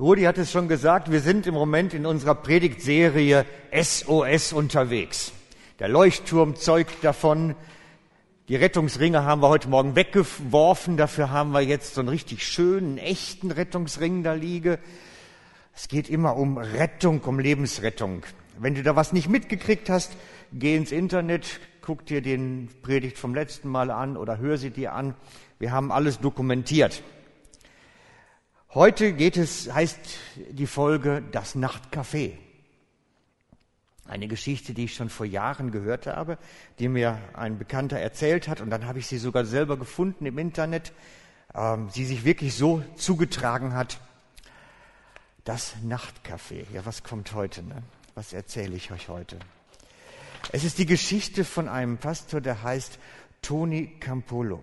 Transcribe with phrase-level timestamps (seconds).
[0.00, 5.32] Rudi hat es schon gesagt, wir sind im Moment in unserer Predigtserie SOS unterwegs.
[5.78, 7.54] Der Leuchtturm zeugt davon.
[8.48, 10.96] Die Rettungsringe haben wir heute Morgen weggeworfen.
[10.96, 14.78] Dafür haben wir jetzt so einen richtig schönen, echten Rettungsring da liege.
[15.76, 18.22] Es geht immer um Rettung, um Lebensrettung.
[18.58, 20.16] Wenn du da was nicht mitgekriegt hast,
[20.50, 24.94] geh ins Internet, guck dir den Predigt vom letzten Mal an oder hör sie dir
[24.94, 25.14] an.
[25.58, 27.02] Wir haben alles dokumentiert.
[28.72, 29.98] Heute geht es, heißt
[30.52, 32.34] die Folge Das Nachtcafé.
[34.06, 36.38] Eine Geschichte, die ich schon vor Jahren gehört habe,
[36.78, 40.38] die mir ein Bekannter erzählt hat und dann habe ich sie sogar selber gefunden im
[40.38, 40.92] Internet,
[41.52, 43.98] ähm, sie sich wirklich so zugetragen hat.
[45.42, 46.64] Das Nachtcafé.
[46.72, 47.64] Ja, was kommt heute?
[47.64, 47.82] Ne?
[48.14, 49.36] Was erzähle ich euch heute?
[50.52, 53.00] Es ist die Geschichte von einem Pastor, der heißt
[53.42, 54.62] Toni Campolo.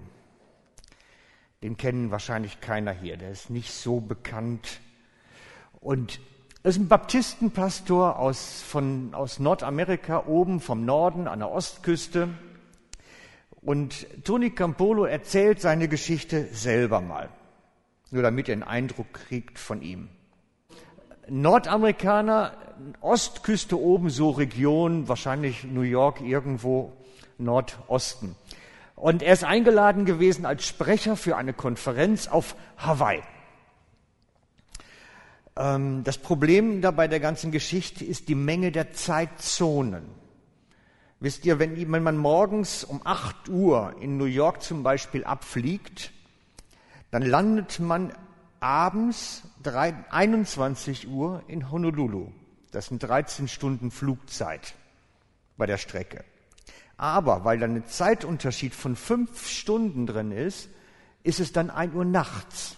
[1.64, 4.80] Den kennen wahrscheinlich keiner hier, der ist nicht so bekannt.
[5.80, 6.20] Und
[6.62, 12.30] er ist ein Baptistenpastor aus, von, aus Nordamerika, oben vom Norden an der Ostküste.
[13.62, 17.30] Und Toni Campolo erzählt seine Geschichte selber mal,
[18.12, 20.10] nur damit ihr einen Eindruck kriegt von ihm.
[21.28, 22.54] Nordamerikaner,
[23.02, 26.94] Ostküste oben, so Region, wahrscheinlich New York irgendwo
[27.40, 28.36] Nordosten.
[28.98, 33.22] Und er ist eingeladen gewesen als Sprecher für eine Konferenz auf Hawaii.
[35.56, 40.10] Ähm, das Problem dabei der ganzen Geschichte ist die Menge der Zeitzonen.
[41.20, 46.12] Wisst ihr, wenn, man morgens um 8 Uhr in New York zum Beispiel abfliegt,
[47.12, 48.12] dann landet man
[48.60, 49.44] abends
[50.10, 52.32] 21 Uhr in Honolulu.
[52.72, 54.74] Das sind 13 Stunden Flugzeit
[55.56, 56.24] bei der Strecke.
[56.98, 60.70] Aber weil da ein Zeitunterschied von fünf Stunden drin ist,
[61.24, 62.76] ist es dann ein Uhr nachts.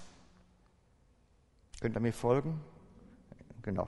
[1.79, 2.59] Könnt ihr mir folgen?
[3.61, 3.87] Genau.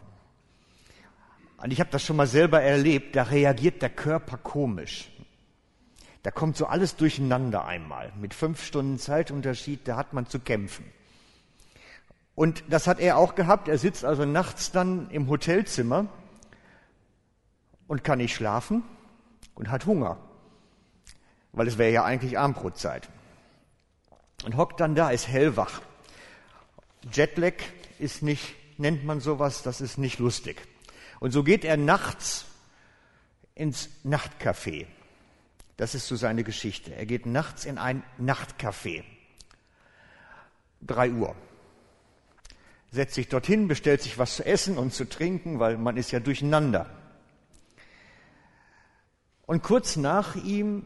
[1.57, 5.11] Und ich habe das schon mal selber erlebt, da reagiert der Körper komisch.
[6.23, 8.13] Da kommt so alles durcheinander einmal.
[8.19, 10.85] Mit fünf Stunden Zeitunterschied, da hat man zu kämpfen.
[12.35, 13.67] Und das hat er auch gehabt.
[13.67, 16.07] Er sitzt also nachts dann im Hotelzimmer
[17.87, 18.83] und kann nicht schlafen
[19.55, 20.17] und hat Hunger,
[21.53, 23.09] weil es wäre ja eigentlich Armbrotzeit.
[24.43, 25.81] Und hockt dann da, ist hellwach.
[27.11, 27.53] Jetlag
[27.99, 30.67] ist nicht, nennt man sowas, das ist nicht lustig.
[31.19, 32.45] Und so geht er nachts
[33.53, 34.87] ins Nachtcafé.
[35.77, 36.95] Das ist so seine Geschichte.
[36.95, 39.03] Er geht nachts in ein Nachtcafé.
[40.81, 41.35] Drei Uhr.
[42.91, 46.19] Setzt sich dorthin, bestellt sich was zu essen und zu trinken, weil man ist ja
[46.19, 46.89] durcheinander.
[49.45, 50.85] Und kurz nach ihm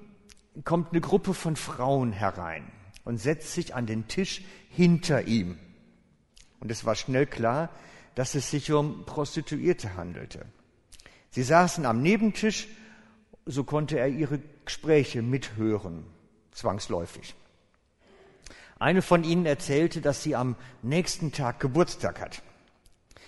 [0.63, 2.71] kommt eine Gruppe von Frauen herein
[3.03, 5.59] und setzt sich an den Tisch hinter ihm.
[6.59, 7.69] Und es war schnell klar,
[8.15, 10.45] dass es sich um Prostituierte handelte.
[11.29, 12.67] Sie saßen am Nebentisch,
[13.45, 16.05] so konnte er ihre Gespräche mithören,
[16.51, 17.35] zwangsläufig.
[18.79, 22.41] Eine von ihnen erzählte, dass sie am nächsten Tag Geburtstag hat.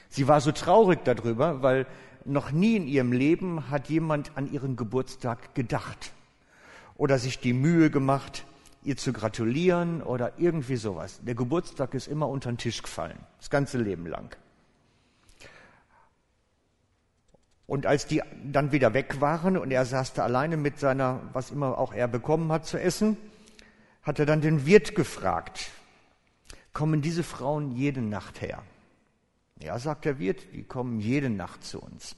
[0.09, 1.85] Sie war so traurig darüber, weil
[2.27, 6.11] noch nie in ihrem Leben hat jemand an ihren Geburtstag gedacht
[6.95, 8.45] oder sich die Mühe gemacht,
[8.83, 11.19] ihr zu gratulieren oder irgendwie sowas.
[11.23, 14.35] Der Geburtstag ist immer unter den Tisch gefallen, das ganze Leben lang.
[17.65, 21.51] Und als die dann wieder weg waren und er saß da alleine mit seiner, was
[21.51, 23.17] immer auch er bekommen hat zu essen,
[24.03, 25.69] hat er dann den Wirt gefragt,
[26.71, 28.63] kommen diese Frauen jede Nacht her?
[29.59, 32.16] Ja, sagt der Wirt, die kommen jede Nacht zu uns.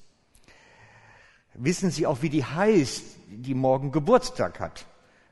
[1.53, 4.85] Wissen Sie auch, wie die heißt, die morgen Geburtstag hat?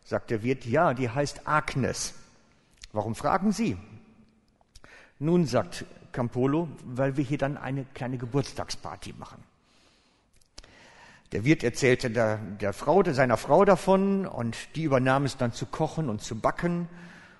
[0.04, 2.14] Sagt der Wirt, ja, die heißt Agnes.
[2.94, 3.78] Warum fragen Sie?
[5.20, 9.44] Nun, sagt Campolo, weil wir hier dann eine kleine Geburtstagsparty machen.
[11.34, 15.66] Der Wirt erzählte der, der Frau, seiner Frau davon und die übernahm es dann zu
[15.66, 16.88] kochen und zu backen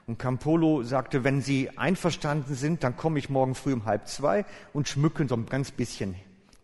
[0.08, 4.46] und Campolo sagte, wenn Sie einverstanden sind, dann komme ich morgen früh um halb zwei
[4.72, 6.16] und schmücken so ein ganz bisschen,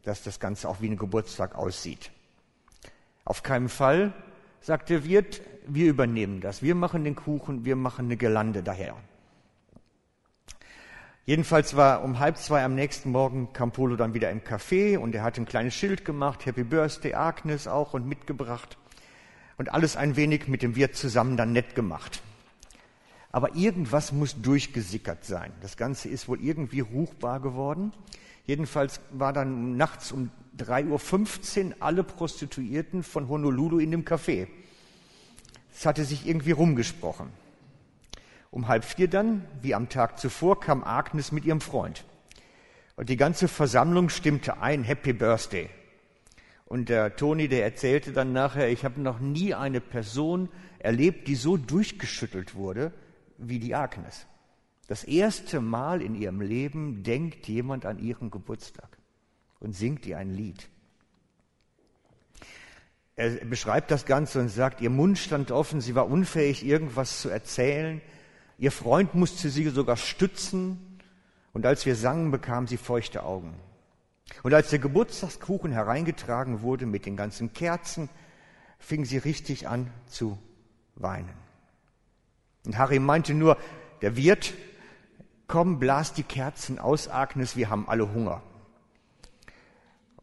[0.04, 2.10] dass das Ganze auch wie ein Geburtstag aussieht.
[3.26, 4.14] Auf keinen Fall,
[4.62, 6.62] sagt der Wirt, wir übernehmen das.
[6.62, 8.96] Wir machen den Kuchen, wir machen eine Gelande daher.
[11.26, 15.24] Jedenfalls war um halb zwei am nächsten Morgen Campolo dann wieder im Café und er
[15.24, 18.78] hat ein kleines Schild gemacht, Happy Birthday Agnes auch und mitgebracht
[19.58, 22.22] und alles ein wenig mit dem Wirt zusammen dann nett gemacht.
[23.34, 25.52] Aber irgendwas muss durchgesickert sein.
[25.60, 27.92] Das Ganze ist wohl irgendwie ruchbar geworden.
[28.46, 34.48] Jedenfalls war dann nachts um 3.15 Uhr alle Prostituierten von Honolulu in dem Café.
[35.74, 37.30] Es hatte sich irgendwie rumgesprochen.
[38.52, 42.06] Um halb vier dann, wie am Tag zuvor, kam Agnes mit ihrem Freund.
[42.96, 45.72] Und die ganze Versammlung stimmte ein, Happy Birthday.
[46.66, 51.36] Und der Toni, der erzählte dann nachher, ich habe noch nie eine Person erlebt, die
[51.36, 52.94] so durchgeschüttelt wurde
[53.50, 54.26] wie die Agnes.
[54.88, 58.98] Das erste Mal in ihrem Leben denkt jemand an ihren Geburtstag
[59.60, 60.70] und singt ihr ein Lied.
[63.16, 67.30] Er beschreibt das Ganze und sagt, ihr Mund stand offen, sie war unfähig, irgendwas zu
[67.30, 68.02] erzählen.
[68.58, 71.00] Ihr Freund musste sie sogar stützen.
[71.54, 73.54] Und als wir sangen, bekam sie feuchte Augen.
[74.42, 78.10] Und als der Geburtstagskuchen hereingetragen wurde mit den ganzen Kerzen,
[78.80, 80.40] fing sie richtig an zu
[80.96, 81.43] weinen.
[82.66, 83.58] Und Harry meinte nur,
[84.02, 84.54] der Wirt,
[85.48, 88.42] komm, blas die Kerzen aus, Agnes, wir haben alle Hunger.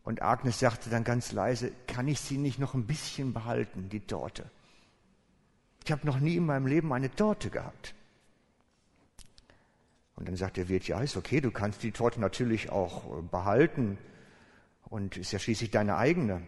[0.02, 4.00] Und Agnes sagte dann ganz leise, kann ich sie nicht noch ein bisschen behalten, die
[4.00, 4.50] Torte?
[5.84, 7.94] Ich habe noch nie in meinem Leben eine Torte gehabt.
[10.16, 13.22] Und dann sagt der Wirt, ja, ist okay, du kannst die Torte natürlich auch äh,
[13.22, 13.96] behalten
[14.84, 16.42] und ist ja schließlich deine eigene.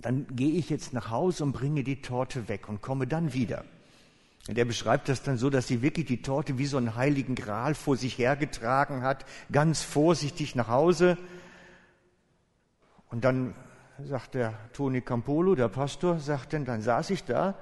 [0.00, 3.64] Dann gehe ich jetzt nach Hause und bringe die Torte weg und komme dann wieder.
[4.48, 7.36] Und er beschreibt das dann so, dass sie wirklich die Torte wie so einen heiligen
[7.36, 11.16] Gral vor sich hergetragen hat, ganz vorsichtig nach Hause.
[13.08, 13.54] Und dann
[14.04, 17.54] sagt der Toni Campolo, der Pastor, sagt dann, dann saß ich da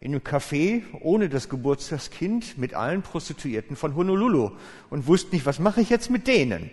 [0.00, 4.52] in einem Café ohne das Geburtstagskind mit allen Prostituierten von Honolulu
[4.90, 6.70] und wusste nicht, was mache ich jetzt mit denen.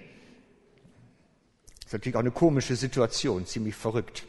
[1.79, 4.25] Das ist natürlich auch eine komische Situation, ziemlich verrückt.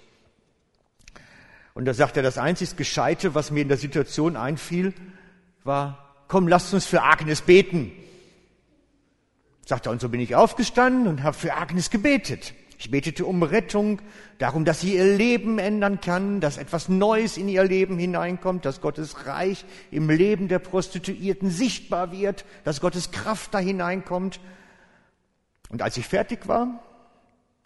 [1.73, 4.93] Und da sagt er, das einzig Gescheite, was mir in der Situation einfiel,
[5.65, 7.93] war, komm, lasst uns für Agnes beten.
[9.67, 12.55] Sagt er, und so bin ich aufgestanden und habe für Agnes gebetet.
[12.79, 14.01] Ich betete um Rettung,
[14.39, 18.81] darum, dass sie ihr Leben ändern kann, dass etwas Neues in ihr Leben hineinkommt, dass
[18.81, 24.41] Gottes Reich im Leben der Prostituierten sichtbar wird, dass Gottes Kraft da hineinkommt.
[25.69, 26.83] Und als ich fertig war,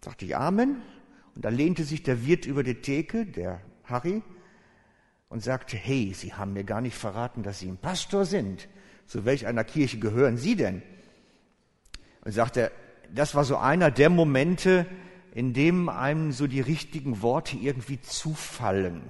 [0.02, 0.82] sagte ich Amen.
[1.36, 4.22] Und dann lehnte sich der Wirt über die Theke, der Harry,
[5.28, 8.68] und sagte, hey, Sie haben mir gar nicht verraten, dass Sie ein Pastor sind.
[9.06, 10.82] Zu welch einer Kirche gehören Sie denn?
[12.24, 12.70] Und sagte,
[13.12, 14.86] das war so einer der Momente,
[15.34, 19.02] in dem einem so die richtigen Worte irgendwie zufallen.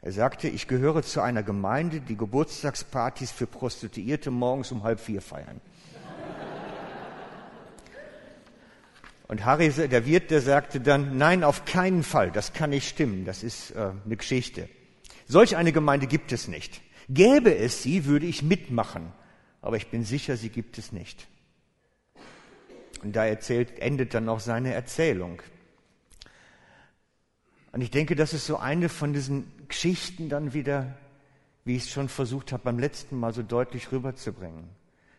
[0.00, 5.22] Er sagte, ich gehöre zu einer Gemeinde, die Geburtstagspartys für Prostituierte morgens um halb vier
[5.22, 5.60] feiern.
[9.32, 13.24] Und Harry, der Wirt, der sagte dann, nein, auf keinen Fall, das kann nicht stimmen,
[13.24, 14.68] das ist äh, eine Geschichte.
[15.26, 16.82] Solch eine Gemeinde gibt es nicht.
[17.08, 19.10] Gäbe es sie, würde ich mitmachen,
[19.62, 21.28] aber ich bin sicher, sie gibt es nicht.
[23.02, 25.40] Und da erzählt, endet dann auch seine Erzählung.
[27.72, 30.94] Und ich denke, das ist so eine von diesen Geschichten dann wieder,
[31.64, 34.68] wie ich es schon versucht habe beim letzten Mal so deutlich rüberzubringen,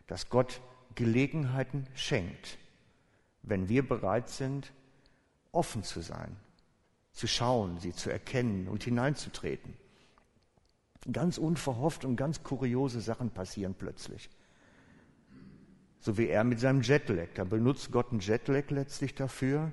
[0.06, 0.60] dass Gott
[0.94, 2.58] Gelegenheiten schenkt,
[3.46, 4.72] wenn wir bereit sind,
[5.52, 6.36] offen zu sein,
[7.12, 9.74] zu schauen, sie zu erkennen und hineinzutreten.
[11.12, 14.30] Ganz unverhofft und ganz kuriose Sachen passieren plötzlich.
[16.00, 17.28] So wie er mit seinem Jetlag.
[17.34, 19.72] Da benutzt Gott einen Jetlag letztlich dafür,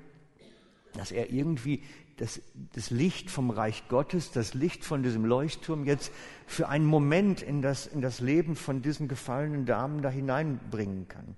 [0.94, 1.82] dass er irgendwie
[2.18, 2.40] das,
[2.74, 6.12] das, Licht vom Reich Gottes, das Licht von diesem Leuchtturm jetzt
[6.46, 11.34] für einen Moment in das, in das Leben von diesen gefallenen Damen da hineinbringen kann.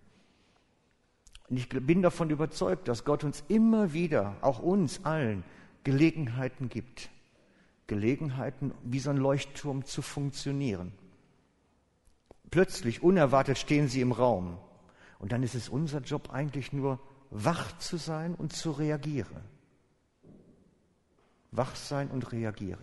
[1.55, 5.45] Und ich bin davon überzeugt, dass Gott uns immer wieder, auch uns allen,
[5.85, 7.11] Gelegenheiten gibt.
[7.87, 10.91] Gelegenheiten, wie so ein Leuchtturm zu funktionieren.
[12.51, 14.59] Plötzlich, unerwartet stehen sie im Raum.
[15.21, 16.99] Und dann ist es unser Job eigentlich nur,
[17.31, 19.45] wach zu sein und zu reagieren.
[21.53, 22.83] Wach sein und reagieren.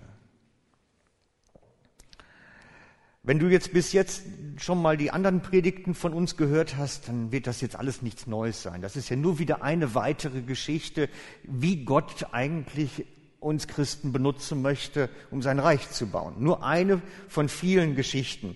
[3.24, 4.24] Wenn du jetzt bis jetzt
[4.58, 8.26] schon mal die anderen Predigten von uns gehört hast, dann wird das jetzt alles nichts
[8.26, 8.82] Neues sein.
[8.82, 11.08] Das ist ja nur wieder eine weitere Geschichte,
[11.44, 13.06] wie Gott eigentlich
[13.40, 16.36] uns Christen benutzen möchte, um sein Reich zu bauen.
[16.40, 18.56] Nur eine von vielen Geschichten.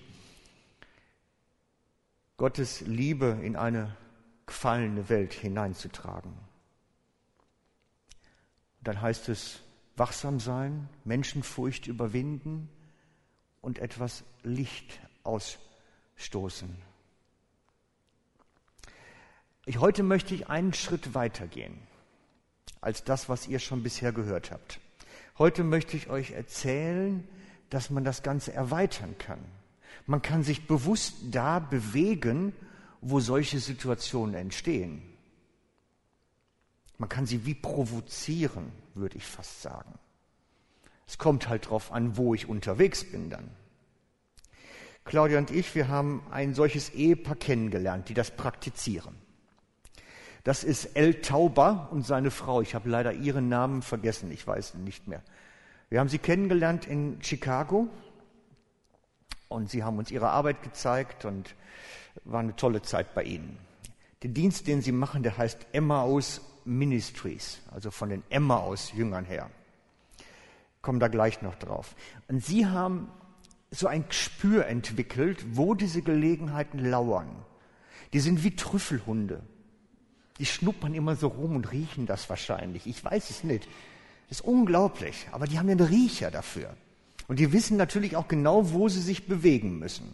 [2.37, 3.95] Gottes Liebe in eine
[4.47, 6.33] gefallene Welt hineinzutragen.
[8.81, 9.59] Dann heißt es
[9.95, 12.69] wachsam sein, Menschenfurcht überwinden
[13.65, 16.69] und etwas Licht ausstoßen.
[19.65, 21.75] Ich, heute möchte ich einen Schritt weitergehen
[22.79, 24.79] als das, was ihr schon bisher gehört habt.
[25.39, 27.27] Heute möchte ich euch erzählen,
[27.71, 29.43] dass man das Ganze erweitern kann.
[30.05, 32.53] Man kann sich bewusst da bewegen,
[33.01, 35.01] wo solche Situationen entstehen.
[36.99, 39.97] Man kann sie wie provozieren, würde ich fast sagen.
[41.07, 43.49] Es kommt halt darauf an, wo ich unterwegs bin dann.
[45.03, 49.15] Claudia und ich, wir haben ein solches Ehepaar kennengelernt, die das praktizieren.
[50.43, 52.61] Das ist El Tauber und seine Frau.
[52.61, 55.21] Ich habe leider ihren Namen vergessen, ich weiß nicht mehr.
[55.89, 57.87] Wir haben sie kennengelernt in Chicago
[59.47, 61.55] und sie haben uns ihre Arbeit gezeigt und
[62.23, 63.57] war eine tolle Zeit bei ihnen.
[64.23, 69.51] Der Dienst, den sie machen, der heißt Emmaus Ministries, also von den Emmaus-Jüngern her.
[70.85, 71.95] Kommen da gleich noch drauf.
[72.27, 73.09] Und sie haben
[73.71, 77.43] so ein Gespür entwickelt, wo diese Gelegenheiten lauern.
[78.13, 79.41] Die sind wie Trüffelhunde.
[80.37, 82.85] Die schnuppern immer so rum und riechen das wahrscheinlich.
[82.85, 83.67] Ich weiß es nicht.
[84.29, 85.27] Das ist unglaublich.
[85.31, 86.77] Aber die haben einen Riecher dafür.
[87.27, 90.13] Und die wissen natürlich auch genau, wo sie sich bewegen müssen.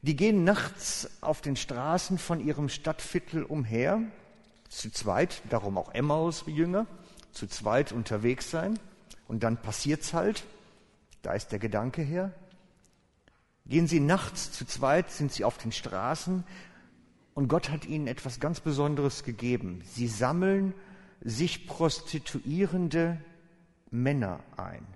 [0.00, 4.00] Die gehen nachts auf den Straßen von ihrem Stadtviertel umher,
[4.70, 6.86] zu zweit, darum auch Emmaus-Jünger,
[7.32, 8.78] zu zweit unterwegs sein.
[9.28, 10.44] Und dann passiert's halt.
[11.22, 12.32] Da ist der Gedanke her.
[13.66, 16.44] Gehen sie nachts zu zweit, sind sie auf den Straßen
[17.34, 19.82] und Gott hat ihnen etwas ganz Besonderes gegeben.
[19.84, 20.72] Sie sammeln
[21.20, 23.20] sich prostituierende
[23.90, 24.86] Männer ein.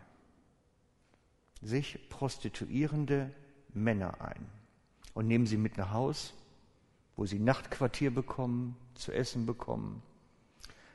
[1.61, 3.35] Sich prostituierende
[3.75, 4.47] Männer ein
[5.15, 6.33] und nehmen sie mit nach Haus,
[7.17, 10.03] wo sie Nachtquartier bekommen, zu essen bekommen.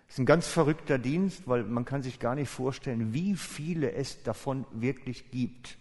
[0.08, 3.94] Das ist ein ganz verrückter Dienst, weil man kann sich gar nicht vorstellen, wie viele
[3.94, 5.78] es davon wirklich gibt.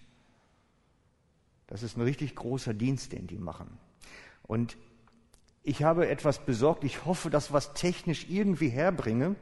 [1.67, 3.79] Das ist ein richtig großer Dienst, den die machen.
[4.43, 4.77] Und
[5.63, 6.85] ich habe etwas besorgt.
[6.85, 9.37] Ich hoffe, dass was technisch irgendwie herbringe.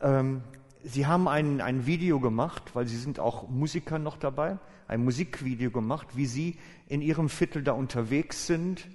[0.00, 0.42] Ähm,
[0.82, 5.70] Sie haben ein, ein Video gemacht, weil Sie sind auch Musiker noch dabei, ein Musikvideo
[5.70, 6.58] gemacht, wie Sie
[6.88, 8.86] in Ihrem Viertel da unterwegs sind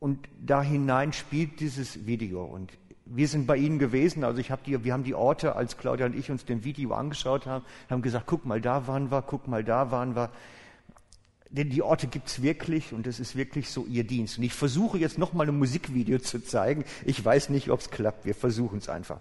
[0.00, 2.44] und da hinein spielt dieses Video.
[2.44, 2.72] Und
[3.10, 6.06] wir sind bei Ihnen gewesen, also ich hab die, wir haben die Orte, als Claudia
[6.06, 9.48] und ich uns den Video angeschaut haben, haben gesagt, guck mal, da waren wir, guck
[9.48, 10.30] mal, da waren wir.
[11.50, 14.36] Denn die Orte gibt's wirklich und es ist wirklich so ihr Dienst.
[14.36, 16.84] Und ich versuche jetzt nochmal ein Musikvideo zu zeigen.
[17.06, 18.26] Ich weiß nicht, ob's klappt.
[18.26, 19.20] Wir versuchen es einfach.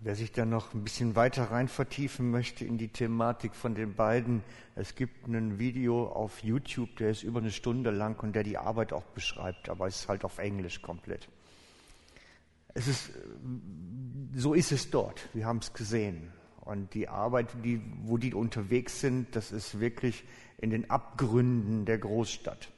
[0.00, 3.94] Wer sich da noch ein bisschen weiter rein vertiefen möchte in die Thematik von den
[3.94, 4.42] beiden,
[4.74, 8.58] es gibt ein Video auf YouTube, der ist über eine Stunde lang und der die
[8.58, 11.28] Arbeit auch beschreibt, aber es ist halt auf Englisch komplett.
[12.74, 13.10] Es ist,
[14.34, 15.28] so ist es dort.
[15.34, 16.32] Wir haben es gesehen.
[16.60, 20.24] Und die Arbeit, die, wo die unterwegs sind, das ist wirklich
[20.58, 22.70] in den Abgründen der Großstadt.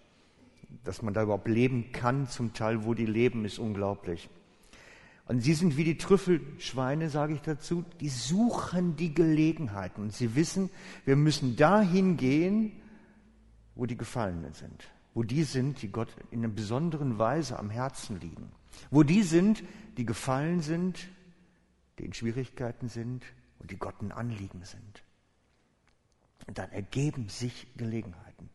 [0.84, 4.30] Dass man da überhaupt leben kann, zum Teil, wo die leben, ist unglaublich.
[5.26, 10.02] Und sie sind wie die Trüffelschweine, sage ich dazu, die suchen die Gelegenheiten.
[10.02, 10.70] Und sie wissen,
[11.04, 12.72] wir müssen dahin gehen,
[13.74, 14.84] wo die Gefallenen sind.
[15.14, 18.50] Wo die sind, die Gott in einer besonderen Weise am Herzen liegen.
[18.90, 19.62] Wo die sind,
[19.96, 21.08] die gefallen sind,
[21.98, 23.24] die in Schwierigkeiten sind
[23.58, 25.02] und die Gott ein Anliegen sind.
[26.46, 28.50] Und dann ergeben sich Gelegenheiten.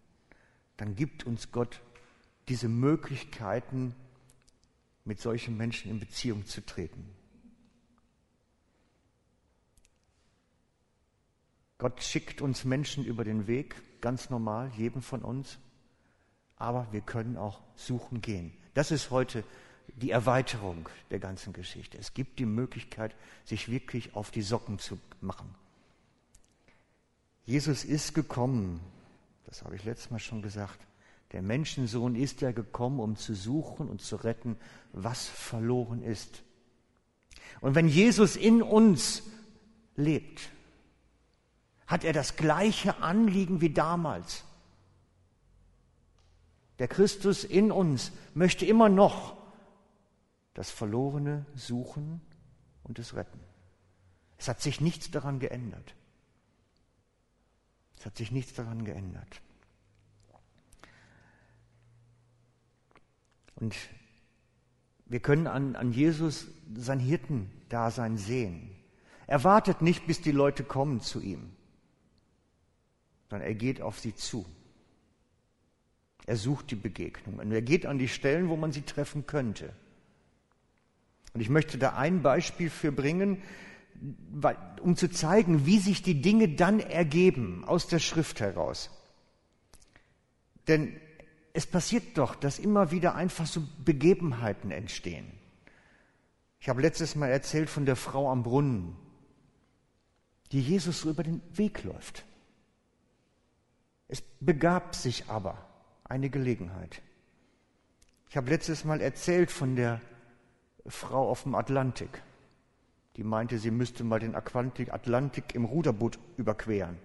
[0.78, 1.82] Dann gibt uns Gott
[2.48, 3.96] diese Möglichkeiten,
[5.06, 7.10] mit solchen Menschen in Beziehung zu treten.
[11.80, 15.58] Gott schickt uns Menschen über den Weg, ganz normal, jedem von uns,
[16.58, 18.54] aber wir können auch suchen gehen.
[18.74, 19.44] Das ist heute
[20.00, 21.98] die Erweiterung der ganzen Geschichte.
[21.98, 23.16] Es gibt die Möglichkeit,
[23.46, 25.54] sich wirklich auf die Socken zu machen.
[27.46, 28.80] Jesus ist gekommen,
[29.46, 30.80] das habe ich letztes Mal schon gesagt,
[31.32, 34.56] der Menschensohn ist ja gekommen, um zu suchen und zu retten,
[34.94, 36.44] was verloren ist.
[37.62, 39.24] Und wenn Jesus in uns
[39.96, 40.50] lebt,
[41.88, 44.44] hat er das gleiche Anliegen wie damals.
[46.78, 49.39] Der Christus in uns möchte immer noch
[50.54, 52.22] das Verlorene suchen
[52.84, 53.40] und es retten.
[54.38, 55.96] Es hat sich nichts daran geändert.
[57.98, 59.42] Es hat sich nichts daran geändert.
[63.56, 63.76] Und
[65.06, 68.76] wir können an, an Jesus sein Hirtendasein sehen.
[69.28, 71.52] Er wartet nicht, bis die Leute kommen zu ihm,
[73.30, 74.46] sondern er geht auf sie zu.
[76.26, 79.74] Er sucht die Begegnung und er geht an die Stellen, wo man sie treffen könnte.
[81.34, 83.42] Und ich möchte da ein Beispiel für bringen,
[84.82, 88.90] um zu zeigen, wie sich die Dinge dann ergeben aus der Schrift heraus.
[90.68, 90.96] Denn
[91.54, 95.32] es passiert doch, dass immer wieder einfach so Begebenheiten entstehen.
[96.62, 98.96] Ich habe letztes Mal erzählt von der Frau am Brunnen,
[100.52, 102.26] die Jesus so über den Weg läuft.
[104.08, 105.66] Es begab sich aber
[106.04, 107.02] eine Gelegenheit.
[108.30, 110.02] Ich habe letztes Mal erzählt von der
[110.88, 112.22] Frau auf dem Atlantik,
[113.16, 116.98] die meinte, sie müsste mal den Atlantik, Atlantik im Ruderboot überqueren.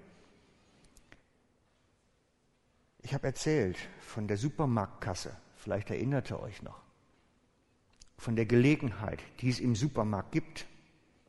[3.03, 6.81] Ich habe erzählt von der Supermarktkasse, vielleicht erinnert ihr euch noch.
[8.17, 10.67] von der Gelegenheit, die es im Supermarkt gibt,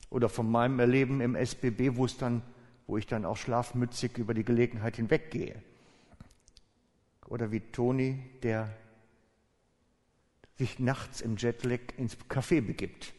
[0.10, 2.42] oder von meinem Erleben im SBB, wo es dann,
[2.88, 5.62] wo ich dann auch schlafmützig über die Gelegenheit hinweggehe.
[7.28, 8.70] Oder wie Toni, der
[10.58, 13.14] sich nachts im Jetlag ins Café begibt.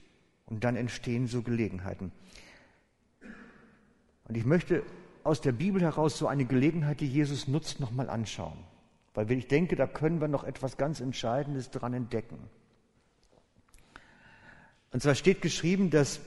[0.47, 2.13] Und dann entstehen so Gelegenheiten.
[4.25, 4.83] Und ich möchte
[5.25, 8.59] aus der Bibel heraus so eine Gelegenheit, die Jesus nutzt, nochmal anschauen.
[9.15, 12.39] Weil ich denke, da können wir noch etwas ganz Entscheidendes dran entdecken.
[14.93, 16.21] Und zwar steht geschrieben, dass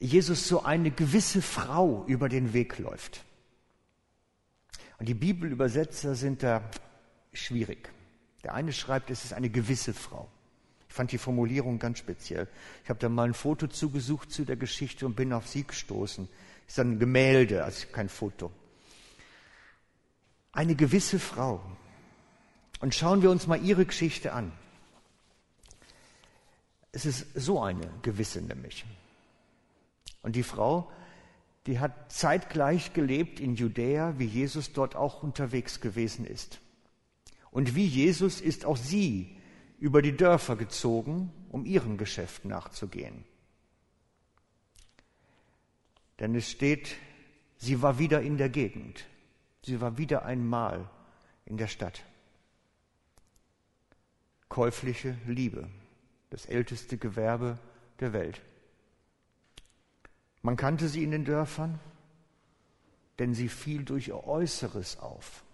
[0.00, 3.24] Jesus so eine gewisse Frau über den Weg läuft.
[4.98, 6.62] Und die Bibelübersetzer sind da
[7.32, 7.90] schwierig.
[8.44, 10.28] Der eine schreibt, es ist eine gewisse Frau.
[10.88, 12.48] Ich fand die Formulierung ganz speziell.
[12.84, 16.28] Ich habe da mal ein Foto zugesucht zu der Geschichte und bin auf sie gestoßen.
[16.66, 18.50] Ist ein Gemälde, also kein Foto.
[20.52, 21.62] Eine gewisse Frau.
[22.80, 24.52] Und schauen wir uns mal ihre Geschichte an.
[26.90, 28.84] Es ist so eine gewisse nämlich.
[30.20, 30.90] Und die Frau,
[31.66, 36.60] die hat zeitgleich gelebt in Judäa, wie Jesus dort auch unterwegs gewesen ist.
[37.52, 39.36] Und wie Jesus ist auch sie
[39.78, 43.24] über die Dörfer gezogen, um ihrem Geschäft nachzugehen.
[46.18, 46.96] Denn es steht,
[47.58, 49.06] sie war wieder in der Gegend.
[49.64, 50.88] Sie war wieder einmal
[51.44, 52.02] in der Stadt.
[54.48, 55.68] Käufliche Liebe,
[56.30, 57.58] das älteste Gewerbe
[58.00, 58.40] der Welt.
[60.40, 61.78] Man kannte sie in den Dörfern,
[63.18, 65.44] denn sie fiel durch ihr Äußeres auf.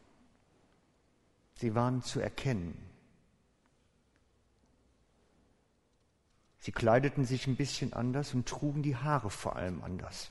[1.59, 2.81] Sie waren zu erkennen.
[6.61, 10.31] Sie kleideten sich ein bisschen anders und trugen die Haare vor allem anders.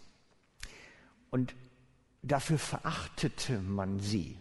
[1.30, 1.54] Und
[2.22, 4.38] dafür verachtete man sie.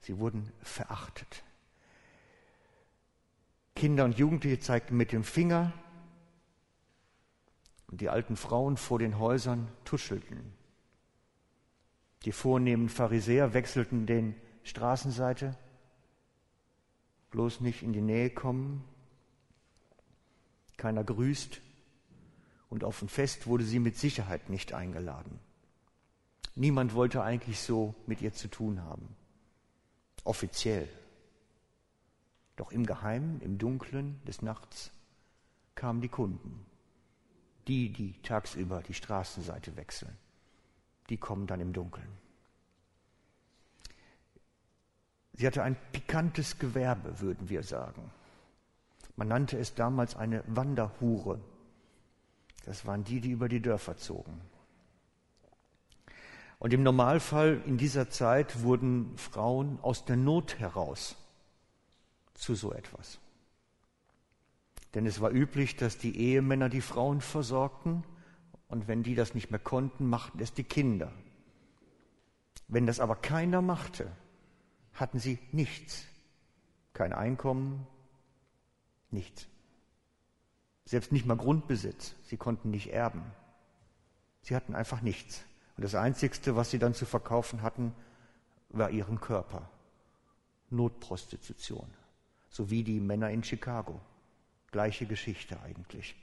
[0.00, 1.42] Sie wurden verachtet.
[3.74, 5.72] Kinder und Jugendliche zeigten mit dem Finger
[7.86, 10.52] und die alten Frauen vor den Häusern tuschelten.
[12.26, 15.56] Die vornehmen Pharisäer wechselten den Straßenseite,
[17.30, 18.84] bloß nicht in die Nähe kommen.
[20.76, 21.60] Keiner grüßt
[22.70, 25.38] und auf ein Fest wurde sie mit Sicherheit nicht eingeladen.
[26.54, 29.14] Niemand wollte eigentlich so mit ihr zu tun haben,
[30.24, 30.88] offiziell.
[32.56, 34.90] Doch im Geheimen, im Dunklen des Nachts
[35.74, 36.66] kamen die Kunden,
[37.68, 40.16] die, die tagsüber die Straßenseite wechseln,
[41.08, 42.08] die kommen dann im Dunkeln.
[45.34, 48.10] Sie hatte ein pikantes Gewerbe, würden wir sagen.
[49.16, 51.40] Man nannte es damals eine Wanderhure.
[52.64, 54.40] Das waren die, die über die Dörfer zogen.
[56.58, 61.16] Und im Normalfall in dieser Zeit wurden Frauen aus der Not heraus
[62.34, 63.18] zu so etwas.
[64.94, 68.04] Denn es war üblich, dass die Ehemänner die Frauen versorgten
[68.68, 71.12] und wenn die das nicht mehr konnten, machten es die Kinder.
[72.68, 74.10] Wenn das aber keiner machte,
[74.94, 76.04] hatten sie nichts.
[76.92, 77.86] Kein Einkommen,
[79.10, 79.46] nichts.
[80.84, 82.14] Selbst nicht mal Grundbesitz.
[82.24, 83.22] Sie konnten nicht erben.
[84.42, 85.44] Sie hatten einfach nichts.
[85.76, 87.94] Und das Einzigste, was sie dann zu verkaufen hatten,
[88.70, 89.68] war ihren Körper.
[90.70, 91.88] Notprostitution.
[92.48, 94.00] So wie die Männer in Chicago.
[94.72, 96.14] Gleiche Geschichte eigentlich.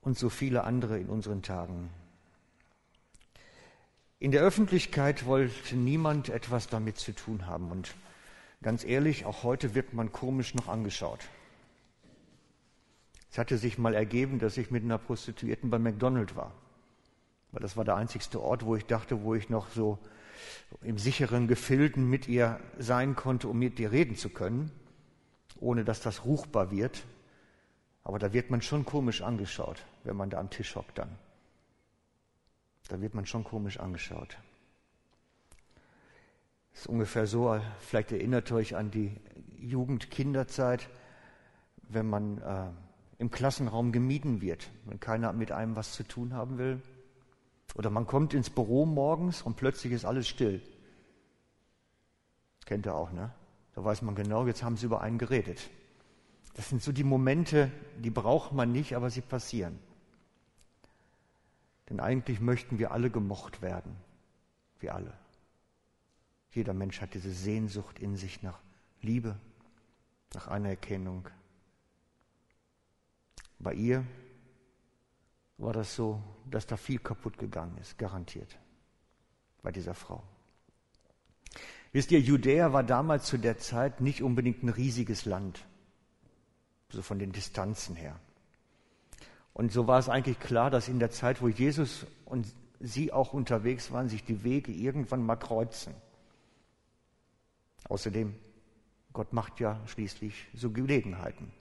[0.00, 1.90] Und so viele andere in unseren Tagen.
[4.22, 7.70] In der Öffentlichkeit wollte niemand etwas damit zu tun haben.
[7.70, 7.94] Und
[8.62, 11.20] ganz ehrlich, auch heute wird man komisch noch angeschaut.
[13.30, 16.52] Es hatte sich mal ergeben, dass ich mit einer Prostituierten bei McDonald's war.
[17.50, 19.98] Weil das war der einzigste Ort, wo ich dachte, wo ich noch so
[20.82, 24.70] im sicheren Gefilden mit ihr sein konnte, um mit ihr reden zu können,
[25.60, 27.04] ohne dass das ruchbar wird.
[28.04, 31.16] Aber da wird man schon komisch angeschaut, wenn man da am Tisch hockt dann.
[32.90, 34.36] Da wird man schon komisch angeschaut.
[36.72, 39.16] Das ist ungefähr so, vielleicht erinnert euch an die
[39.60, 40.88] Jugend-Kinderzeit,
[41.82, 42.66] wenn man äh,
[43.18, 46.82] im Klassenraum gemieden wird, wenn keiner mit einem was zu tun haben will.
[47.76, 50.60] Oder man kommt ins Büro morgens und plötzlich ist alles still.
[52.66, 53.32] Kennt ihr auch, ne?
[53.76, 55.70] Da weiß man genau, jetzt haben sie über einen geredet.
[56.54, 59.78] Das sind so die Momente, die braucht man nicht, aber sie passieren.
[61.90, 63.96] Denn eigentlich möchten wir alle gemocht werden.
[64.78, 65.12] Wir alle.
[66.52, 68.60] Jeder Mensch hat diese Sehnsucht in sich nach
[69.02, 69.36] Liebe,
[70.32, 71.28] nach Anerkennung.
[73.58, 74.06] Bei ihr
[75.58, 78.58] war das so, dass da viel kaputt gegangen ist, garantiert.
[79.62, 80.22] Bei dieser Frau.
[81.92, 85.66] Wisst ihr, Judäa war damals zu der Zeit nicht unbedingt ein riesiges Land,
[86.88, 88.18] so von den Distanzen her.
[89.52, 92.46] Und so war es eigentlich klar, dass in der Zeit, wo Jesus und
[92.78, 95.94] sie auch unterwegs waren, sich die Wege irgendwann mal kreuzen.
[97.88, 98.34] Außerdem,
[99.12, 101.52] Gott macht ja schließlich so Gelegenheiten.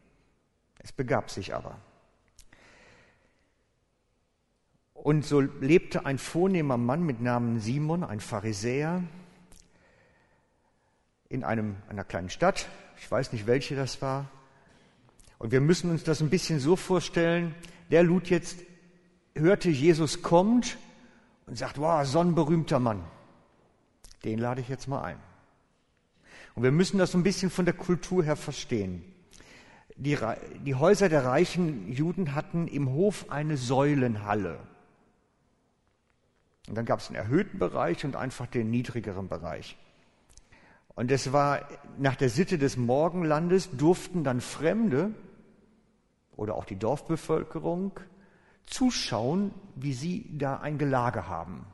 [0.77, 1.77] Es begab sich aber.
[4.93, 9.03] Und so lebte ein vornehmer Mann mit Namen Simon, ein Pharisäer,
[11.29, 12.67] in einem, einer kleinen Stadt.
[12.97, 14.29] Ich weiß nicht, welche das war.
[15.37, 17.55] Und wir müssen uns das ein bisschen so vorstellen.
[17.89, 18.59] Der lud jetzt,
[19.35, 20.77] hörte Jesus kommt
[21.47, 23.03] und sagt, wow, so ein berühmter Mann.
[24.23, 25.17] Den lade ich jetzt mal ein.
[26.55, 29.03] Und wir müssen das so ein bisschen von der Kultur her verstehen.
[29.95, 30.17] Die,
[30.65, 34.59] die Häuser der reichen Juden hatten im Hof eine Säulenhalle.
[36.67, 39.77] Und dann gab es einen erhöhten Bereich und einfach den niedrigeren Bereich.
[40.89, 45.11] Und es war nach der Sitte des Morgenlandes durften dann Fremde
[46.39, 47.99] oder auch die Dorfbevölkerung
[48.65, 51.65] zuschauen, wie sie da ein Gelage haben.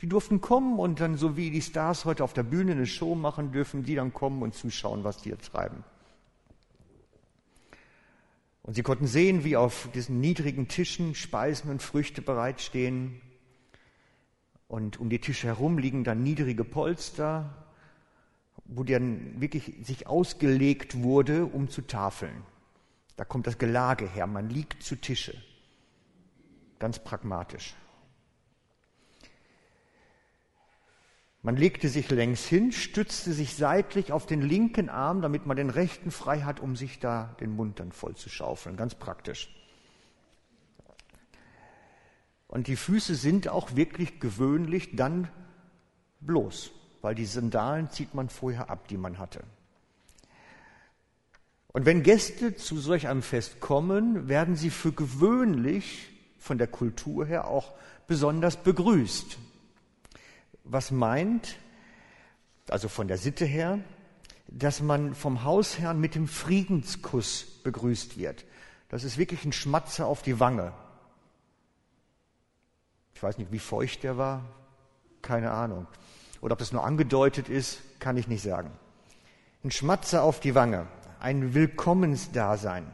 [0.00, 3.14] Die durften kommen und dann, so wie die Stars heute auf der Bühne eine Show
[3.14, 5.84] machen, dürfen die dann kommen und zuschauen, was die jetzt treiben.
[8.62, 13.20] Und sie konnten sehen, wie auf diesen niedrigen Tischen Speisen und Früchte bereitstehen.
[14.66, 17.66] Und um die Tische herum liegen dann niedrige Polster,
[18.64, 22.42] wo dann wirklich sich ausgelegt wurde, um zu tafeln.
[23.18, 24.28] Da kommt das Gelage her.
[24.28, 25.34] Man liegt zu Tische.
[26.78, 27.74] Ganz pragmatisch.
[31.42, 35.70] Man legte sich längs hin, stützte sich seitlich auf den linken Arm, damit man den
[35.70, 38.76] rechten frei hat, um sich da den Mund dann voll zu schaufeln.
[38.76, 39.52] Ganz praktisch.
[42.46, 45.28] Und die Füße sind auch wirklich gewöhnlich dann
[46.20, 46.70] bloß,
[47.02, 49.42] weil die Sandalen zieht man vorher ab, die man hatte.
[51.72, 57.26] Und wenn Gäste zu solch einem Fest kommen, werden sie für gewöhnlich von der Kultur
[57.26, 57.74] her auch
[58.06, 59.38] besonders begrüßt.
[60.64, 61.56] Was meint,
[62.68, 63.80] also von der Sitte her,
[64.48, 68.44] dass man vom Hausherrn mit dem Friedenskuss begrüßt wird.
[68.88, 70.72] Das ist wirklich ein Schmatzer auf die Wange.
[73.14, 74.44] Ich weiß nicht, wie feucht der war,
[75.20, 75.86] keine Ahnung.
[76.40, 78.70] Oder ob das nur angedeutet ist, kann ich nicht sagen.
[79.64, 80.86] Ein Schmatzer auf die Wange,
[81.20, 82.86] ein Willkommensdasein,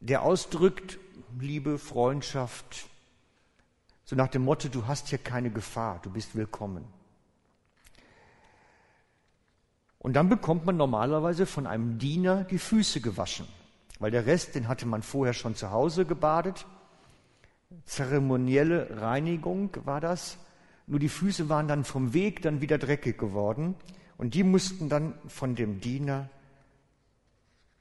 [0.00, 0.98] der ausdrückt
[1.38, 2.86] Liebe, Freundschaft,
[4.04, 6.84] so nach dem Motto, du hast hier keine Gefahr, du bist willkommen.
[9.98, 13.46] Und dann bekommt man normalerweise von einem Diener die Füße gewaschen,
[13.98, 16.66] weil der Rest, den hatte man vorher schon zu Hause gebadet
[17.84, 20.38] zeremonielle Reinigung war das.
[20.86, 23.76] Nur die Füße waren dann vom Weg dann wieder dreckig geworden
[24.18, 26.28] und die mussten dann von dem Diener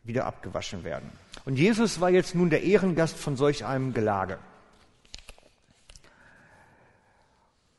[0.04, 1.10] wieder abgewaschen werden.
[1.46, 4.40] Und Jesus war jetzt nun der Ehrengast von solch einem Gelage.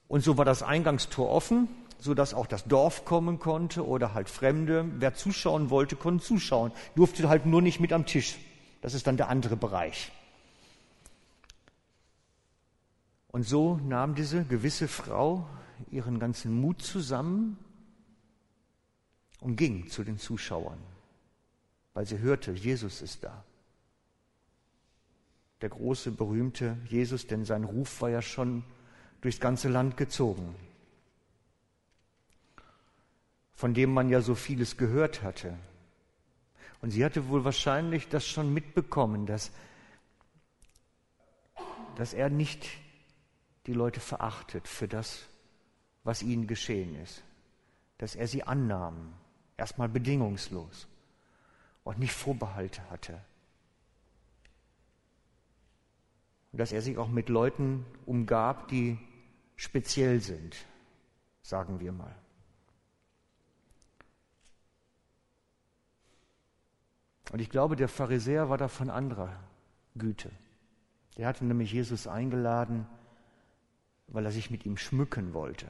[0.09, 4.29] Und so war das Eingangstor offen, so dass auch das Dorf kommen konnte oder halt
[4.29, 4.87] Fremde.
[4.97, 8.39] Wer zuschauen wollte, konnte zuschauen, durfte halt nur nicht mit am Tisch.
[8.81, 10.11] Das ist dann der andere Bereich.
[13.29, 15.47] Und so nahm diese gewisse Frau
[15.91, 17.57] ihren ganzen Mut zusammen
[19.41, 20.79] und ging zu den Zuschauern,
[21.95, 23.45] weil sie hörte, Jesus ist da.
[25.61, 28.65] Der große, berühmte Jesus, denn sein Ruf war ja schon
[29.21, 30.55] durchs ganze Land gezogen,
[33.53, 35.59] von dem man ja so vieles gehört hatte.
[36.81, 39.51] Und sie hatte wohl wahrscheinlich das schon mitbekommen, dass,
[41.97, 42.67] dass er nicht
[43.67, 45.27] die Leute verachtet für das,
[46.05, 47.23] was ihnen geschehen ist.
[47.99, 49.13] Dass er sie annahm,
[49.59, 50.89] erstmal bedingungslos
[51.85, 53.21] und nicht Vorbehalte hatte.
[56.53, 58.99] Und dass er sich auch mit Leuten umgab, die
[59.57, 60.57] speziell sind,
[61.43, 62.15] sagen wir mal.
[67.33, 69.39] Und ich glaube, der Pharisäer war da von anderer
[69.95, 70.31] Güte.
[71.17, 72.87] Der hatte nämlich Jesus eingeladen,
[74.09, 75.67] weil er sich mit ihm schmücken wollte.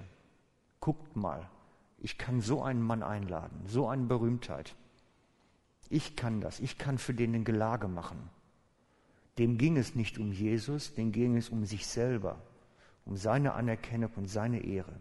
[0.81, 1.51] Guckt mal,
[1.99, 4.75] ich kann so einen Mann einladen, so eine Berühmtheit.
[5.91, 8.31] Ich kann das, ich kann für den ein Gelage machen.
[9.39, 12.41] Dem ging es nicht um Jesus, dem ging es um sich selber,
[13.05, 14.93] um seine Anerkennung und seine Ehre.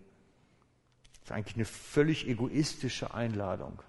[1.14, 3.82] Das ist eigentlich eine völlig egoistische Einladung.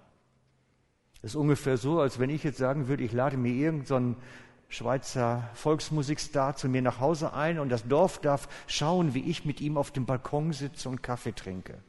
[1.21, 4.21] Das ist ungefähr so, als wenn ich jetzt sagen würde, ich lade mir irgendeinen so
[4.69, 9.59] Schweizer Volksmusikstar zu mir nach Hause ein und das Dorf darf schauen, wie ich mit
[9.59, 11.79] ihm auf dem Balkon sitze und Kaffee trinke.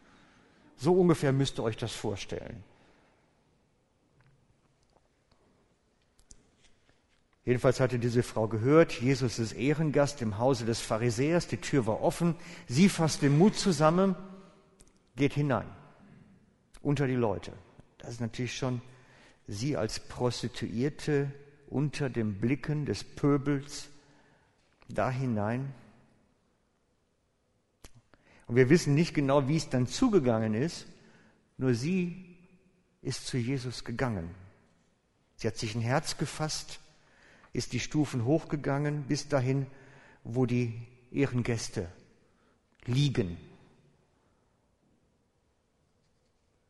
[0.77, 2.65] So ungefähr müsst ihr euch das vorstellen.
[7.45, 12.01] Jedenfalls hatte diese Frau gehört, Jesus ist Ehrengast im Hause des Pharisäers, die Tür war
[12.01, 12.37] offen,
[12.69, 14.15] sie fasst den Mut zusammen,
[15.17, 15.67] geht hinein,
[16.83, 17.53] unter die Leute.
[17.99, 18.81] Das ist natürlich schon
[19.49, 21.33] sie als Prostituierte
[21.69, 23.89] unter den Blicken des Pöbels
[24.89, 25.75] da hinein.
[28.47, 30.87] Und wir wissen nicht genau, wie es dann zugegangen ist,
[31.57, 32.37] nur sie
[33.01, 34.31] ist zu Jesus gegangen.
[35.37, 36.79] Sie hat sich ein Herz gefasst,
[37.53, 39.67] ist die Stufen hochgegangen bis dahin,
[40.25, 41.89] wo die Ehrengäste
[42.85, 43.37] liegen.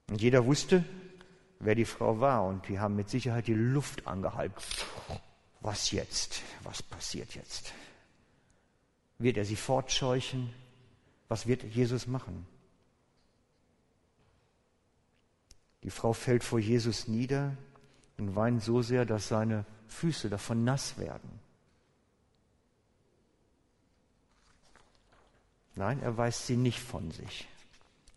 [0.08, 0.84] Und jeder wusste,
[1.60, 4.62] wer die Frau war und die haben mit Sicherheit die Luft angehalten.
[5.60, 6.42] Was jetzt?
[6.64, 7.72] Was passiert jetzt?
[9.18, 10.52] Wird er sie fortscheuchen?
[11.28, 12.46] Was wird Jesus machen?
[15.84, 17.56] Die Frau fällt vor Jesus nieder
[18.18, 21.40] und weint so sehr, dass seine Füße davon nass werden.
[25.74, 27.48] Nein, er weist sie nicht von sich,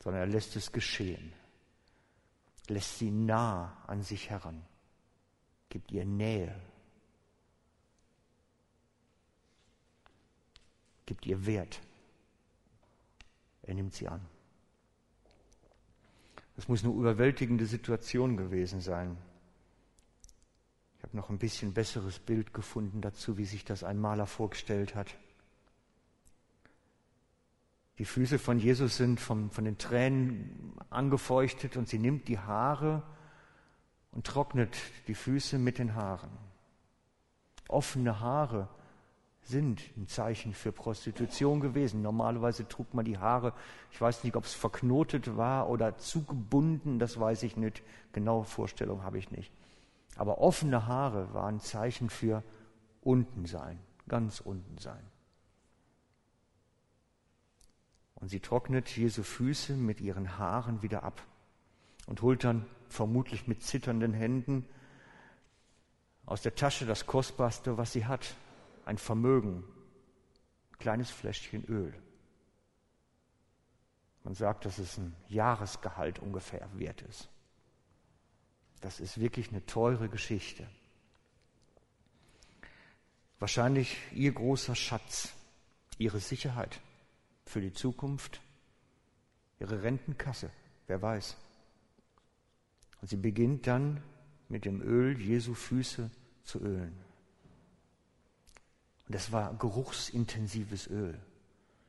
[0.03, 1.31] sondern er lässt es geschehen,
[2.67, 4.61] lässt sie nah an sich heran,
[5.69, 6.53] gibt ihr Nähe,
[11.05, 11.79] gibt ihr Wert.
[13.63, 14.25] Er nimmt sie an.
[16.55, 19.17] Das muss eine überwältigende Situation gewesen sein
[21.15, 25.15] noch ein bisschen besseres Bild gefunden dazu, wie sich das ein Maler vorgestellt hat.
[27.97, 33.03] Die Füße von Jesus sind vom, von den Tränen angefeuchtet und sie nimmt die Haare
[34.11, 34.75] und trocknet
[35.07, 36.31] die Füße mit den Haaren.
[37.69, 38.67] Offene Haare
[39.43, 42.01] sind ein Zeichen für Prostitution gewesen.
[42.01, 43.53] Normalerweise trug man die Haare,
[43.91, 47.81] ich weiß nicht, ob es verknotet war oder zugebunden, das weiß ich nicht.
[48.11, 49.51] Genaue Vorstellung habe ich nicht.
[50.15, 52.43] Aber offene Haare waren Zeichen für
[53.01, 55.03] unten sein, ganz unten sein.
[58.15, 61.21] Und sie trocknet Jesu Füße mit ihren Haaren wieder ab
[62.07, 64.65] und holt dann vermutlich mit zitternden Händen
[66.25, 68.35] aus der Tasche das Kostbarste, was sie hat,
[68.85, 69.63] ein Vermögen,
[70.71, 71.93] ein kleines Fläschchen Öl.
[74.23, 77.29] Man sagt, dass es ein Jahresgehalt ungefähr wert ist.
[78.85, 80.67] Das ist wirklich eine teure Geschichte.
[83.39, 85.33] Wahrscheinlich ihr großer Schatz,
[85.97, 86.79] ihre Sicherheit
[87.47, 88.41] für die Zukunft,
[89.59, 90.51] ihre Rentenkasse,
[90.85, 91.35] wer weiß.
[93.01, 94.03] Und sie beginnt dann
[94.49, 96.11] mit dem Öl Jesu Füße
[96.43, 96.95] zu ölen.
[99.07, 101.19] Und das war geruchsintensives Öl.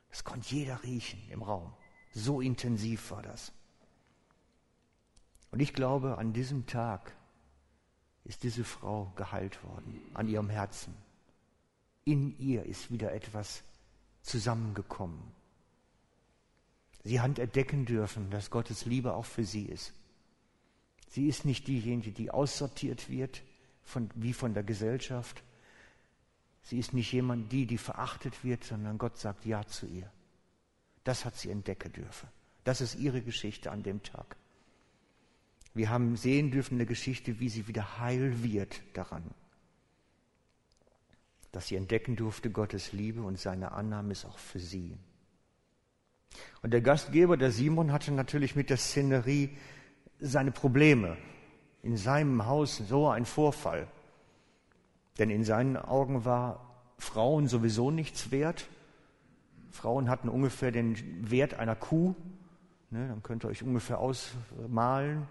[0.09, 1.75] Das konnte jeder riechen im Raum.
[2.15, 3.53] So intensiv war das.
[5.51, 7.15] Und ich glaube, an diesem Tag
[8.25, 10.95] ist diese Frau geheilt worden, an ihrem Herzen.
[12.05, 13.63] In ihr ist wieder etwas
[14.23, 15.21] zusammengekommen.
[17.05, 19.93] Sie hat entdecken dürfen, dass Gottes Liebe auch für sie ist.
[21.09, 23.43] Sie ist nicht diejenige, die aussortiert wird,
[23.85, 25.43] von, wie von der Gesellschaft.
[26.63, 30.11] Sie ist nicht jemand, die, die verachtet wird, sondern Gott sagt Ja zu ihr.
[31.05, 32.29] Das hat sie entdecken dürfen.
[32.65, 34.37] Das ist ihre Geschichte an dem Tag.
[35.77, 39.23] Wir haben sehen dürfen eine Geschichte, wie sie wieder heil wird daran.
[41.53, 44.97] Dass sie entdecken durfte Gottes Liebe und seine Annahme ist auch für sie.
[46.63, 49.51] Und der Gastgeber, der Simon, hatte natürlich mit der Szenerie
[50.19, 51.19] seine Probleme.
[51.83, 53.87] In seinem Haus so ein Vorfall.
[55.19, 58.67] Denn in seinen Augen war Frauen sowieso nichts wert.
[59.73, 62.15] Frauen hatten ungefähr den Wert einer Kuh.
[62.89, 65.29] Ne, dann könnt ihr euch ungefähr ausmalen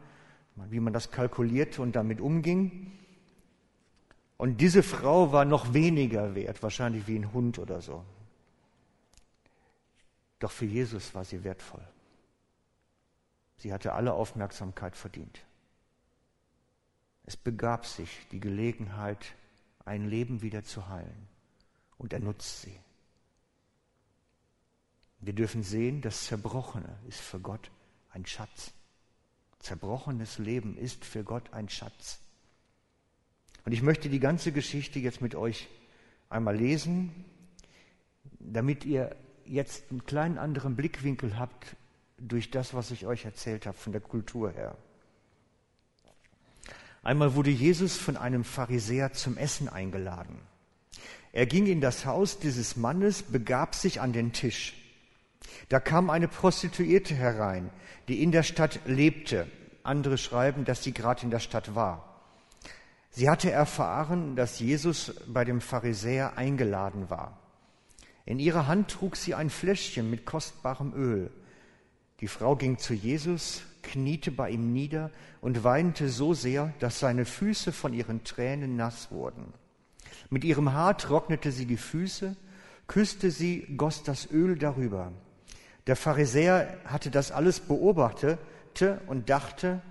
[0.55, 2.91] wie man das kalkulierte und damit umging.
[4.37, 8.03] Und diese Frau war noch weniger wert, wahrscheinlich wie ein Hund oder so.
[10.39, 11.85] Doch für Jesus war sie wertvoll.
[13.57, 15.45] Sie hatte alle Aufmerksamkeit verdient.
[17.23, 19.33] Es begab sich die Gelegenheit,
[19.85, 21.27] ein Leben wieder zu heilen.
[21.97, 22.77] Und er nutzt sie.
[25.21, 27.71] Wir dürfen sehen, das Zerbrochene ist für Gott
[28.11, 28.74] ein Schatz.
[29.65, 32.19] Zerbrochenes Leben ist für Gott ein Schatz.
[33.65, 35.67] Und ich möchte die ganze Geschichte jetzt mit euch
[36.30, 37.25] einmal lesen,
[38.39, 41.75] damit ihr jetzt einen kleinen anderen Blickwinkel habt
[42.19, 44.78] durch das, was ich euch erzählt habe von der Kultur her.
[47.01, 50.41] Einmal wurde Jesus von einem Pharisäer zum Essen eingeladen.
[51.32, 54.75] Er ging in das Haus dieses Mannes, begab sich an den Tisch.
[55.69, 57.69] Da kam eine Prostituierte herein,
[58.08, 59.47] die in der Stadt lebte.
[59.84, 62.21] Andere schreiben, dass sie gerade in der Stadt war.
[63.12, 67.39] Sie hatte erfahren, dass Jesus bei dem Pharisäer eingeladen war.
[68.25, 71.31] In ihrer Hand trug sie ein Fläschchen mit kostbarem Öl.
[72.19, 77.25] Die Frau ging zu Jesus, kniete bei ihm nieder und weinte so sehr, dass seine
[77.25, 79.53] Füße von ihren Tränen nass wurden.
[80.29, 82.36] Mit ihrem Haar trocknete sie die Füße,
[82.88, 85.12] küsste sie, goss das Öl darüber.
[85.87, 89.81] Der Pharisäer hatte das alles beobachtete und dachte,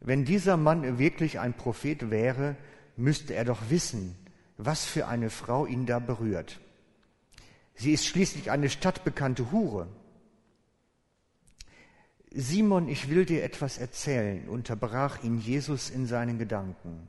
[0.00, 2.56] wenn dieser Mann wirklich ein Prophet wäre,
[2.96, 4.16] müsste er doch wissen,
[4.56, 6.60] was für eine Frau ihn da berührt.
[7.74, 9.88] Sie ist schließlich eine stadtbekannte Hure.
[12.32, 17.06] Simon, ich will dir etwas erzählen, unterbrach ihn Jesus in seinen Gedanken.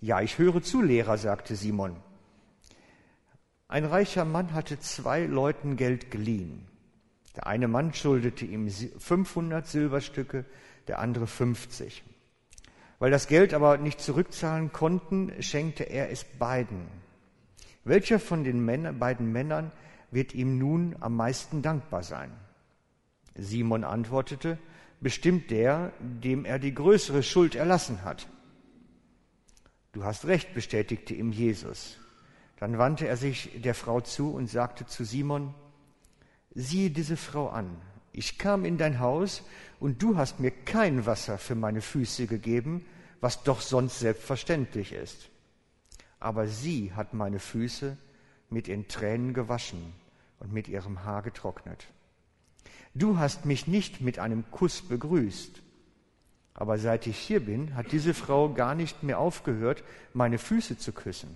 [0.00, 1.96] Ja, ich höre zu, Lehrer, sagte Simon.
[3.68, 6.66] Ein reicher Mann hatte zwei Leuten Geld geliehen.
[7.36, 10.44] Der eine Mann schuldete ihm 500 Silberstücke,
[10.88, 12.04] der andere 50.
[12.98, 16.86] Weil das Geld aber nicht zurückzahlen konnten, schenkte er es beiden.
[17.84, 19.72] Welcher von den Männern, beiden Männern
[20.10, 22.30] wird ihm nun am meisten dankbar sein?
[23.34, 24.58] Simon antwortete,
[25.00, 28.28] bestimmt der, dem er die größere Schuld erlassen hat.
[29.92, 31.98] Du hast recht, bestätigte ihm Jesus.
[32.58, 35.54] Dann wandte er sich der Frau zu und sagte zu Simon,
[36.54, 37.76] siehe diese Frau an.
[38.12, 39.42] Ich kam in dein Haus
[39.80, 42.84] und du hast mir kein Wasser für meine Füße gegeben,
[43.20, 45.30] was doch sonst selbstverständlich ist.
[46.20, 47.96] Aber sie hat meine Füße
[48.50, 49.94] mit ihren Tränen gewaschen
[50.40, 51.86] und mit ihrem Haar getrocknet.
[52.94, 55.62] Du hast mich nicht mit einem Kuss begrüßt,
[56.54, 60.92] aber seit ich hier bin, hat diese Frau gar nicht mehr aufgehört, meine Füße zu
[60.92, 61.34] küssen.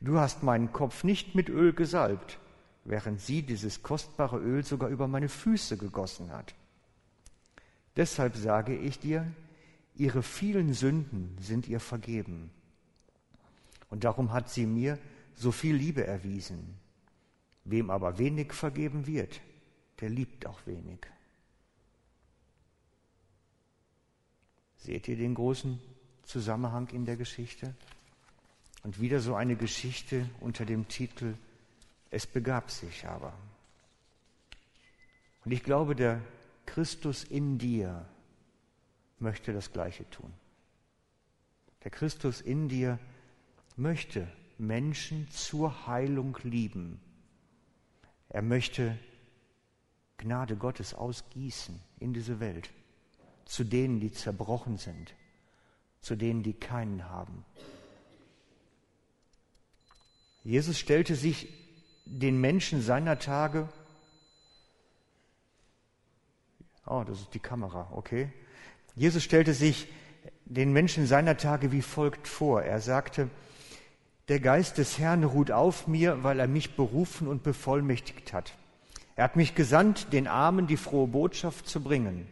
[0.00, 2.38] Du hast meinen Kopf nicht mit Öl gesalbt,
[2.88, 6.54] während sie dieses kostbare Öl sogar über meine Füße gegossen hat.
[7.96, 9.26] Deshalb sage ich dir,
[9.94, 12.50] ihre vielen Sünden sind ihr vergeben.
[13.88, 14.98] Und darum hat sie mir
[15.34, 16.76] so viel Liebe erwiesen.
[17.64, 19.40] Wem aber wenig vergeben wird,
[20.00, 21.00] der liebt auch wenig.
[24.76, 25.80] Seht ihr den großen
[26.22, 27.74] Zusammenhang in der Geschichte?
[28.84, 31.34] Und wieder so eine Geschichte unter dem Titel
[32.10, 33.32] es begab sich aber.
[35.44, 36.20] Und ich glaube, der
[36.66, 38.06] Christus in dir
[39.18, 40.32] möchte das Gleiche tun.
[41.84, 42.98] Der Christus in dir
[43.76, 44.26] möchte
[44.58, 47.00] Menschen zur Heilung lieben.
[48.28, 48.98] Er möchte
[50.18, 52.70] Gnade Gottes ausgießen in diese Welt,
[53.44, 55.14] zu denen, die zerbrochen sind,
[56.00, 57.44] zu denen, die keinen haben.
[60.42, 61.65] Jesus stellte sich
[62.06, 63.68] den Menschen seiner Tage,
[66.86, 68.32] oh, das ist die Kamera, okay.
[68.94, 69.88] Jesus stellte sich
[70.44, 72.62] den Menschen seiner Tage wie folgt vor.
[72.62, 73.28] Er sagte,
[74.28, 78.54] der Geist des Herrn ruht auf mir, weil er mich berufen und bevollmächtigt hat.
[79.16, 82.26] Er hat mich gesandt, den Armen die frohe Botschaft zu bringen.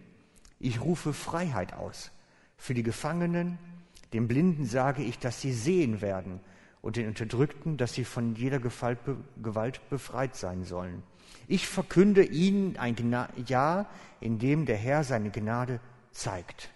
[0.61, 2.11] Ich rufe Freiheit aus.
[2.57, 3.59] Für die Gefangenen,
[4.13, 6.41] den Blinden sage ich, dass sie sehen werden
[6.85, 11.03] und den Unterdrückten, dass sie von jeder Gewalt befreit sein sollen.
[11.49, 12.94] Ich verkünde ihnen ein
[13.47, 13.88] Jahr,
[14.20, 16.68] in dem der Herr seine Gnade zeigt.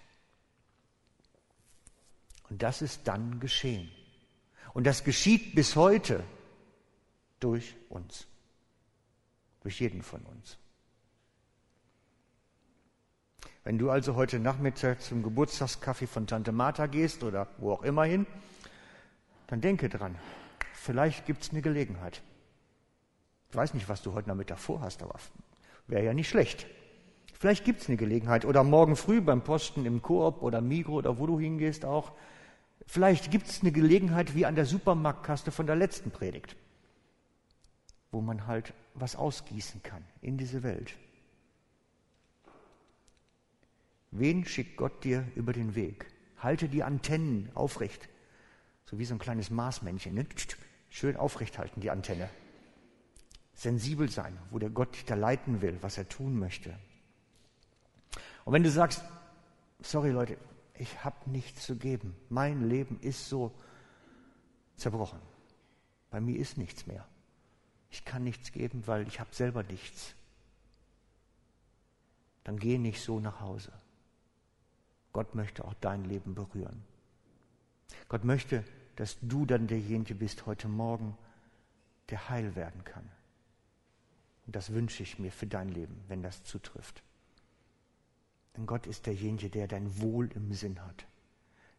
[2.49, 3.91] Und das ist dann geschehen.
[4.73, 6.25] Und das geschieht bis heute
[7.39, 8.27] durch uns,
[9.61, 10.57] durch jeden von uns.
[13.63, 18.05] Wenn du also heute Nachmittag zum Geburtstagskaffee von Tante Martha gehst oder wo auch immer
[18.05, 18.27] hin,
[19.49, 20.15] dann denke dran,
[20.75, 22.23] vielleicht gibt es eine Gelegenheit.
[23.51, 25.19] Ich weiß nicht, was du heute Nachmittag vorhast, aber
[25.87, 26.67] wäre ja nicht schlecht.
[27.33, 31.19] Vielleicht gibt es eine Gelegenheit oder morgen früh beim Posten im Koop oder Migro oder
[31.19, 32.13] wo du hingehst auch.
[32.87, 36.57] Vielleicht gibt es eine Gelegenheit wie an der Supermarktkaste von der letzten Predigt,
[38.11, 40.95] wo man halt was ausgießen kann in diese Welt.
[44.11, 46.07] Wen schickt Gott dir über den Weg?
[46.39, 48.09] Halte die Antennen aufrecht.
[48.89, 50.15] So wie so ein kleines Marsmännchen.
[50.15, 50.27] Ne?
[50.89, 52.31] Schön aufrecht halten, die Antenne.
[53.53, 56.75] Sensibel sein, wo der Gott dich da leiten will, was er tun möchte.
[58.47, 59.05] Und wenn du sagst,
[59.83, 60.39] sorry Leute,
[60.75, 62.17] ich habe nichts zu geben.
[62.31, 63.53] Mein Leben ist so
[64.77, 65.21] zerbrochen.
[66.09, 67.07] Bei mir ist nichts mehr.
[67.91, 70.15] Ich kann nichts geben, weil ich habe selber nichts.
[72.45, 73.73] Dann geh nicht so nach Hause.
[75.13, 76.83] Gott möchte auch dein Leben berühren.
[78.09, 78.65] Gott möchte
[78.99, 81.17] dass du dann derjenige bist heute Morgen,
[82.11, 83.09] der heil werden kann.
[84.45, 87.05] Und das wünsche ich mir für dein Leben, wenn das zutrifft.
[88.57, 91.07] Denn Gott ist derjenige, der dein Wohl im Sinn hat.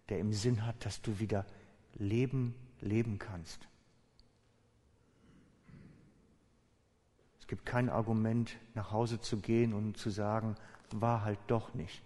[0.08, 1.46] Der im Sinn hat, dass du wieder
[1.96, 3.68] Leben leben kannst.
[7.42, 10.56] Es gibt kein Argument, nach Hause zu gehen und zu sagen,
[10.92, 12.02] war halt doch nicht.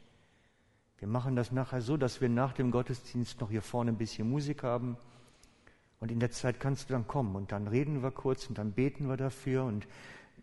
[1.03, 4.29] Wir machen das nachher so, dass wir nach dem Gottesdienst noch hier vorne ein bisschen
[4.29, 4.95] Musik haben.
[5.99, 8.71] Und in der Zeit kannst du dann kommen und dann reden wir kurz und dann
[8.71, 9.85] beten wir dafür und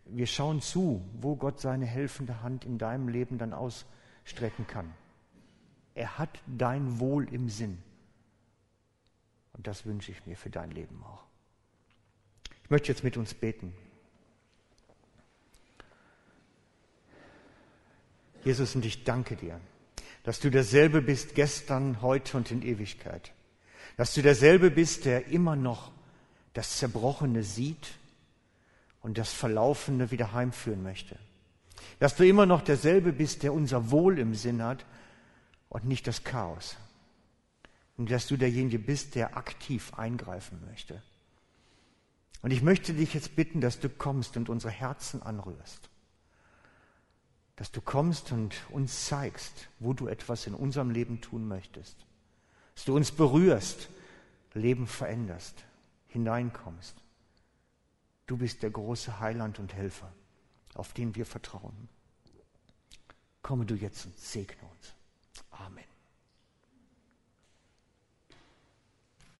[0.05, 4.93] wir schauen zu, wo Gott seine helfende Hand in deinem Leben dann ausstrecken kann.
[5.95, 7.81] Er hat dein Wohl im Sinn.
[9.53, 11.23] Und das wünsche ich mir für dein Leben auch.
[12.63, 13.73] Ich möchte jetzt mit uns beten.
[18.43, 19.59] Jesus, und ich danke dir,
[20.23, 23.31] dass du derselbe bist gestern, heute und in Ewigkeit.
[23.97, 25.91] Dass du derselbe bist, der immer noch
[26.53, 27.93] das Zerbrochene sieht
[29.01, 31.17] und das Verlaufene wieder heimführen möchte.
[31.99, 34.85] Dass du immer noch derselbe bist, der unser Wohl im Sinn hat
[35.69, 36.77] und nicht das Chaos.
[37.97, 41.01] Und dass du derjenige bist, der aktiv eingreifen möchte.
[42.41, 45.90] Und ich möchte dich jetzt bitten, dass du kommst und unsere Herzen anrührst.
[47.61, 51.95] Dass du kommst und uns zeigst, wo du etwas in unserem Leben tun möchtest.
[52.73, 53.87] Dass du uns berührst,
[54.55, 55.63] Leben veränderst,
[56.07, 56.95] hineinkommst.
[58.25, 60.11] Du bist der große Heiland und Helfer,
[60.73, 61.87] auf den wir vertrauen.
[63.43, 64.95] Komme du jetzt und segne uns.